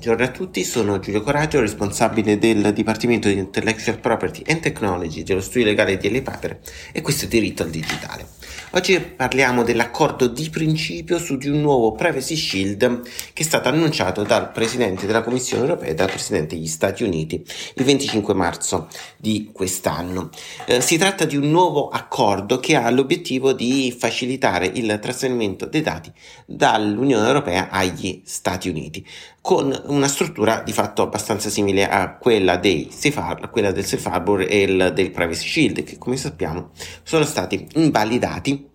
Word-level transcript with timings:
Buongiorno 0.00 0.32
a 0.32 0.34
tutti, 0.34 0.64
sono 0.64 0.98
Giulio 0.98 1.20
Coraggio, 1.20 1.60
responsabile 1.60 2.38
del 2.38 2.72
Dipartimento 2.72 3.28
di 3.28 3.36
Intellectual 3.36 4.00
Property 4.00 4.42
and 4.46 4.60
Technology 4.60 5.22
dello 5.22 5.42
studio 5.42 5.66
legale 5.66 5.98
di. 5.98 6.22
Paper 6.22 6.58
e 6.90 7.02
questo 7.02 7.26
è 7.26 7.28
Diritto 7.28 7.64
al 7.64 7.68
Digitale. 7.68 8.26
Oggi 8.72 9.00
parliamo 9.00 9.64
dell'accordo 9.64 10.28
di 10.28 10.48
principio 10.48 11.18
su 11.18 11.36
di 11.36 11.48
un 11.48 11.60
nuovo 11.60 11.92
Privacy 11.92 12.36
Shield 12.36 13.02
che 13.32 13.42
è 13.42 13.44
stato 13.44 13.68
annunciato 13.68 14.22
dal 14.22 14.52
Presidente 14.52 15.06
della 15.06 15.22
Commissione 15.22 15.64
europea 15.64 15.90
e 15.90 15.94
dal 15.94 16.08
Presidente 16.08 16.54
degli 16.54 16.66
Stati 16.66 17.02
Uniti 17.02 17.44
il 17.74 17.84
25 17.84 18.32
marzo 18.34 18.88
di 19.16 19.50
quest'anno. 19.52 20.30
Eh, 20.66 20.80
si 20.80 20.98
tratta 20.98 21.24
di 21.24 21.36
un 21.36 21.50
nuovo 21.50 21.88
accordo 21.88 22.60
che 22.60 22.76
ha 22.76 22.88
l'obiettivo 22.90 23.52
di 23.52 23.94
facilitare 23.96 24.66
il 24.66 24.98
trasferimento 25.00 25.66
dei 25.66 25.82
dati 25.82 26.12
dall'Unione 26.46 27.26
Europea 27.26 27.70
agli 27.70 28.22
Stati 28.24 28.68
Uniti 28.68 29.04
con 29.42 29.74
una 29.86 30.06
struttura 30.06 30.60
di 30.60 30.72
fatto 30.72 31.02
abbastanza 31.02 31.48
simile 31.48 31.88
a 31.88 32.16
quella, 32.16 32.56
dei 32.56 32.90
safe 32.92 33.48
quella 33.50 33.72
del 33.72 33.86
Safe 33.86 34.08
Harbor 34.08 34.42
e 34.42 34.62
il, 34.62 34.92
del 34.94 35.10
Privacy 35.10 35.48
Shield, 35.48 35.82
che 35.82 35.96
come 35.96 36.16
sappiamo 36.16 36.70
sono 37.02 37.24
stati 37.24 37.66
invalidati 37.74 38.39
定 38.40 38.69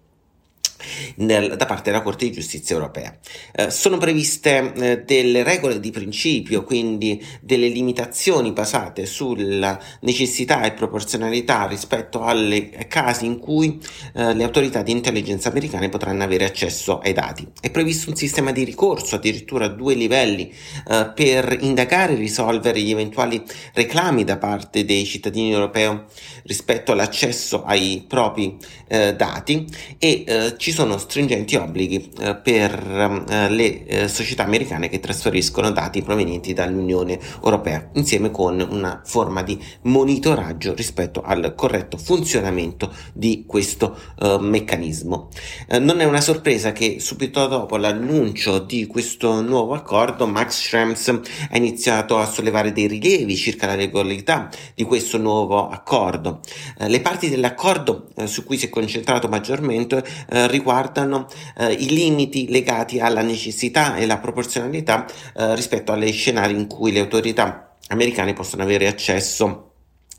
nel, 1.17 1.55
da 1.55 1.65
parte 1.65 1.91
della 1.91 2.01
Corte 2.01 2.25
di 2.25 2.31
Giustizia 2.31 2.75
europea. 2.75 3.17
Eh, 3.53 3.69
sono 3.69 3.97
previste 3.97 4.73
eh, 4.73 4.97
delle 5.03 5.43
regole 5.43 5.79
di 5.79 5.91
principio, 5.91 6.63
quindi 6.63 7.23
delle 7.41 7.67
limitazioni 7.67 8.51
basate 8.51 9.05
sulla 9.05 9.79
necessità 10.01 10.63
e 10.63 10.73
proporzionalità 10.73 11.65
rispetto 11.67 12.23
alle 12.23 12.69
casi 12.87 13.25
in 13.25 13.39
cui 13.39 13.79
eh, 14.13 14.33
le 14.33 14.43
autorità 14.43 14.81
di 14.81 14.91
intelligence 14.91 15.47
americane 15.47 15.89
potranno 15.89 16.23
avere 16.23 16.45
accesso 16.45 16.99
ai 16.99 17.13
dati. 17.13 17.47
È 17.59 17.69
previsto 17.71 18.09
un 18.09 18.15
sistema 18.15 18.51
di 18.51 18.63
ricorso, 18.63 19.15
addirittura 19.15 19.65
a 19.65 19.69
due 19.69 19.93
livelli, 19.93 20.53
eh, 20.87 21.11
per 21.13 21.57
indagare 21.61 22.13
e 22.13 22.17
risolvere 22.17 22.79
gli 22.81 22.91
eventuali 22.91 23.43
reclami 23.73 24.23
da 24.23 24.37
parte 24.37 24.85
dei 24.85 25.05
cittadini 25.05 25.51
europei 25.51 26.03
rispetto 26.43 26.91
all'accesso 26.91 27.63
ai 27.63 28.05
propri 28.07 28.57
eh, 28.87 29.15
dati 29.15 29.65
e 29.97 30.23
eh, 30.25 30.53
ci 30.57 30.71
sono 30.75 30.97
stringenti 30.97 31.55
obblighi 31.55 32.11
eh, 32.19 32.35
per 32.35 33.25
eh, 33.29 33.49
le 33.49 33.85
eh, 33.85 34.07
società 34.09 34.43
americane 34.43 34.89
che 34.89 34.99
trasferiscono 34.99 35.71
dati 35.71 36.01
provenienti 36.01 36.51
dall'Unione 36.51 37.17
Europea, 37.41 37.91
insieme 37.93 38.29
con 38.29 38.59
una 38.59 39.01
forma 39.05 39.41
di 39.41 39.57
monitoraggio 39.83 40.73
rispetto 40.75 41.21
al 41.21 41.53
corretto 41.55 41.95
funzionamento 41.95 42.93
di 43.13 43.45
questo 43.47 43.97
eh, 44.19 44.37
meccanismo. 44.41 45.29
Eh, 45.69 45.79
non 45.79 46.01
è 46.01 46.03
una 46.03 46.19
sorpresa 46.19 46.73
che 46.73 46.99
subito 46.99 47.47
dopo 47.47 47.77
l'annuncio 47.77 48.59
di 48.59 48.85
questo 48.85 49.41
nuovo 49.41 49.75
accordo 49.75 50.27
Max 50.27 50.61
Schrems 50.61 51.07
ha 51.51 51.55
iniziato 51.55 52.17
a 52.17 52.25
sollevare 52.25 52.73
dei 52.73 52.87
rilievi 52.87 53.37
circa 53.37 53.65
la 53.65 53.75
legalità 53.75 54.49
di 54.73 54.83
questo 54.83 55.17
nuovo 55.17 55.69
accordo. 55.69 56.41
Eh, 56.77 56.89
le 56.89 56.99
parti 56.99 57.29
dell'accordo 57.29 58.09
su 58.25 58.43
cui 58.43 58.57
si 58.57 58.65
è 58.65 58.69
concentrato 58.69 59.29
maggiormente 59.29 60.03
riguardano 60.27 60.63
riguardano 60.65 61.27
eh, 61.57 61.73
i 61.73 61.89
limiti 61.89 62.49
legati 62.49 62.99
alla 62.99 63.21
necessità 63.21 63.95
e 63.97 64.07
la 64.07 64.17
proporzionalità 64.17 65.05
eh, 65.35 65.53
rispetto 65.53 65.91
agli 65.91 66.11
scenari 66.11 66.55
in 66.55 66.65
cui 66.65 66.91
le 66.91 67.01
autorità 67.01 67.75
americane 67.89 68.33
possono 68.33 68.63
avere 68.63 68.87
accesso 68.87 69.73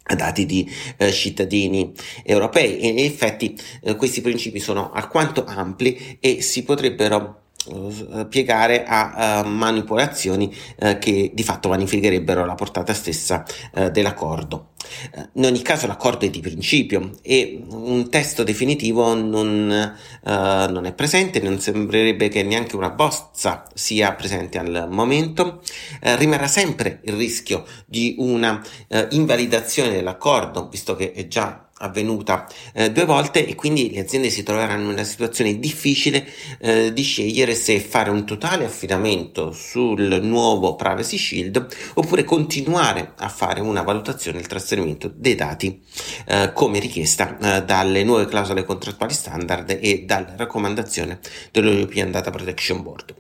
a 0.05 0.15
dati 0.15 0.47
di 0.47 0.71
eh, 0.99 1.11
cittadini 1.11 1.93
europei. 2.23 2.79
E 2.79 2.87
in 2.87 2.99
effetti 3.01 3.59
eh, 3.83 3.97
questi 3.97 4.21
principi 4.21 4.61
sono 4.61 4.93
alquanto 4.93 5.45
ampli 5.45 6.19
e 6.21 6.43
si 6.43 6.63
potrebbero 6.63 7.46
piegare 8.29 8.85
a 8.85 9.43
uh, 9.45 9.49
manipolazioni 9.49 10.55
uh, 10.79 10.99
che 10.99 11.31
di 11.33 11.43
fatto 11.43 11.69
vanificherebbero 11.69 12.45
la 12.45 12.55
portata 12.55 12.95
stessa 12.95 13.45
uh, 13.75 13.91
dell'accordo. 13.91 14.71
In 15.33 15.45
ogni 15.45 15.63
caso 15.63 15.89
l'accordo 15.89 16.27
è 16.27 16.31
di 16.31 16.41
principio 16.41 17.11
e 17.23 17.61
un 17.71 18.09
testo 18.09 18.45
definitivo 18.45 19.15
non, 19.15 19.67
non, 20.23 20.85
è 20.85 20.93
presente, 20.93 21.41
non 21.41 21.59
sembrerebbe 21.59 22.29
che 22.29 22.45
neanche 22.45 22.77
una 22.77 22.91
bozza 22.91 23.65
sia 23.75 24.13
presente 24.13 24.59
al 24.59 24.87
momento. 24.89 25.61
rimarrà 26.01 26.47
sempre 26.47 27.01
il 27.03 27.15
rischio 27.15 27.65
di 27.85 28.15
una 28.19 28.63
invalidazione 29.11 29.91
dell'accordo, 29.91 30.69
visto 30.69 30.95
che 30.95 31.11
è 31.11 31.27
già 31.27 31.66
avvenuta 31.79 32.49
eh, 32.73 32.91
due 32.91 33.05
volte 33.05 33.47
e 33.47 33.55
quindi 33.55 33.93
le 33.93 34.01
aziende 34.01 34.31
si 34.31 34.43
troveranno 34.43 34.85
in 34.85 34.93
una 34.93 35.05
situazione 35.05 35.59
difficile 35.59 36.27
eh, 36.59 36.93
di 36.93 37.03
scegliere 37.03 37.55
se 37.55 37.81
fare 37.81 38.09
un 38.09 38.25
totale 38.25 38.65
affidamento 38.65 39.53
sul 39.53 40.21
nuovo 40.23 40.75
Privacy 40.75 41.19
Shield 41.19 41.67
oppure 41.95 42.25
continuare 42.25 43.13
a 43.17 43.29
fare 43.29 43.61
una 43.61 43.83
valutazione 43.83 44.39
del 44.39 44.47
trasferimento 44.47 45.13
dei 45.15 45.35
dati 45.35 45.83
eh, 46.27 46.53
come 46.55 46.79
richiesta 46.79 47.37
eh, 47.39 47.63
dalle 47.65 48.05
nuove 48.05 48.27
clausole 48.27 48.65
contrattuali 48.65 49.13
standard 49.13 49.79
e 49.79 50.05
dalla 50.07 50.33
raccomandazione 50.37 51.19
dell'European 51.51 52.11
Data 52.11 52.31
Protection 52.31 52.83
Board. 52.83 53.15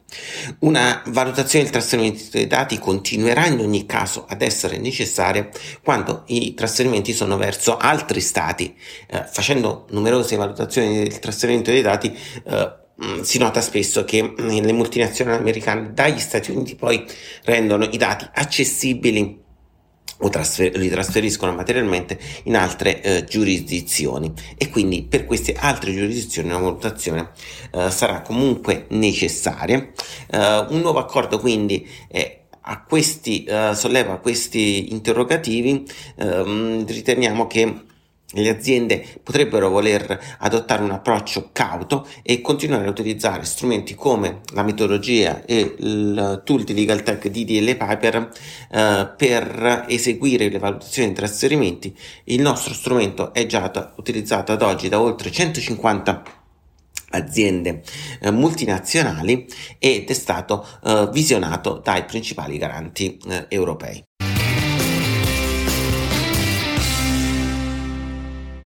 Una 0.60 1.02
valutazione 1.06 1.64
del 1.64 1.74
trasferimento 1.74 2.24
dei 2.30 2.46
dati 2.46 2.78
continuerà 2.78 3.46
in 3.46 3.58
ogni 3.58 3.84
caso 3.84 4.24
ad 4.26 4.40
essere 4.40 4.78
necessaria 4.78 5.48
quando 5.82 6.22
i 6.28 6.54
trasferimenti 6.54 7.12
sono 7.12 7.36
verso 7.36 7.76
altri 7.76 8.20
stati 8.20 8.44
dati. 8.46 8.74
Eh, 9.08 9.24
facendo 9.30 9.86
numerose 9.90 10.36
valutazioni 10.36 10.98
del 10.98 11.18
trasferimento 11.18 11.70
dei 11.70 11.82
dati, 11.82 12.16
eh, 12.44 12.72
mm, 13.04 13.20
si 13.20 13.38
nota 13.38 13.60
spesso 13.60 14.04
che 14.04 14.22
mm, 14.22 14.48
le 14.48 14.72
multinazionali 14.72 15.38
americane 15.38 15.92
dagli 15.92 16.18
Stati 16.18 16.50
Uniti 16.50 16.76
poi 16.76 17.04
rendono 17.44 17.84
i 17.84 17.96
dati 17.96 18.28
accessibili 18.32 19.44
o 20.20 20.30
trasfer- 20.30 20.74
li 20.76 20.88
trasferiscono 20.88 21.52
materialmente 21.52 22.18
in 22.44 22.56
altre 22.56 23.02
eh, 23.02 23.24
giurisdizioni 23.24 24.32
e 24.56 24.70
quindi 24.70 25.02
per 25.02 25.26
queste 25.26 25.52
altre 25.52 25.92
giurisdizioni 25.92 26.48
una 26.48 26.58
valutazione 26.58 27.32
eh, 27.72 27.90
sarà 27.90 28.22
comunque 28.22 28.86
necessaria. 28.90 29.90
Uh, 30.28 30.72
un 30.72 30.80
nuovo 30.80 30.98
accordo 30.98 31.38
quindi 31.38 31.86
a 32.68 32.82
questi, 32.82 33.46
uh, 33.48 33.74
solleva 33.74 34.18
questi 34.18 34.92
interrogativi, 34.92 35.84
uh, 36.16 36.84
riteniamo 36.84 37.46
che 37.46 37.85
le 38.42 38.50
aziende 38.50 39.04
potrebbero 39.22 39.68
voler 39.68 40.36
adottare 40.38 40.82
un 40.82 40.90
approccio 40.90 41.50
cauto 41.52 42.06
e 42.22 42.40
continuare 42.40 42.86
a 42.86 42.90
utilizzare 42.90 43.44
strumenti 43.44 43.94
come 43.94 44.40
la 44.52 44.62
metodologia 44.62 45.44
e 45.44 45.74
il 45.78 46.42
tool 46.44 46.64
di 46.64 46.74
legal 46.74 47.02
tech 47.02 47.28
di 47.28 47.44
DL 47.44 47.76
Piper 47.76 48.30
eh, 48.70 49.10
per 49.16 49.84
eseguire 49.88 50.48
le 50.48 50.58
valutazioni 50.58 51.08
di 51.08 51.14
trasferimenti. 51.14 51.96
Il 52.24 52.40
nostro 52.40 52.74
strumento 52.74 53.32
è 53.32 53.46
già 53.46 53.92
utilizzato 53.96 54.52
ad 54.52 54.62
oggi 54.62 54.88
da 54.88 55.00
oltre 55.00 55.30
150 55.30 56.22
aziende 57.10 57.82
eh, 58.20 58.30
multinazionali 58.30 59.46
ed 59.78 60.08
è 60.08 60.12
stato 60.12 60.66
eh, 60.84 61.08
visionato 61.12 61.80
dai 61.82 62.04
principali 62.04 62.58
garanti 62.58 63.18
eh, 63.28 63.46
europei. 63.48 64.04